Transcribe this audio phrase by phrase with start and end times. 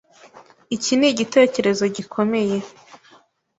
[0.75, 2.57] Iki nigitekerezo gikomeye.